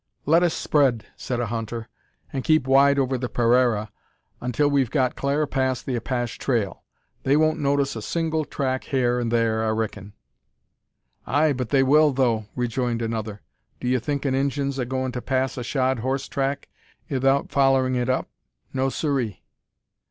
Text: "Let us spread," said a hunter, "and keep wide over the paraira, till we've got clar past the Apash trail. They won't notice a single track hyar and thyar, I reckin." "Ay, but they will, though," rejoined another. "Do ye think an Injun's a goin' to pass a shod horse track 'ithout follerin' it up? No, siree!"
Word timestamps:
"Let 0.25 0.41
us 0.41 0.55
spread," 0.55 1.05
said 1.15 1.39
a 1.39 1.45
hunter, 1.45 1.87
"and 2.33 2.43
keep 2.43 2.65
wide 2.65 2.97
over 2.97 3.19
the 3.19 3.29
paraira, 3.29 3.89
till 4.51 4.67
we've 4.67 4.89
got 4.89 5.15
clar 5.15 5.45
past 5.45 5.85
the 5.85 5.95
Apash 5.95 6.39
trail. 6.39 6.81
They 7.21 7.37
won't 7.37 7.59
notice 7.59 7.95
a 7.95 8.01
single 8.01 8.43
track 8.43 8.85
hyar 8.85 9.19
and 9.19 9.29
thyar, 9.31 9.63
I 9.63 9.69
reckin." 9.69 10.13
"Ay, 11.27 11.53
but 11.53 11.69
they 11.69 11.83
will, 11.83 12.13
though," 12.13 12.47
rejoined 12.55 13.03
another. 13.03 13.41
"Do 13.79 13.87
ye 13.87 13.99
think 13.99 14.25
an 14.25 14.33
Injun's 14.33 14.79
a 14.79 14.85
goin' 14.85 15.11
to 15.11 15.21
pass 15.21 15.55
a 15.55 15.61
shod 15.63 15.99
horse 15.99 16.27
track 16.27 16.69
'ithout 17.07 17.49
follerin' 17.51 17.95
it 17.95 18.09
up? 18.09 18.27
No, 18.73 18.89
siree!" 18.89 19.43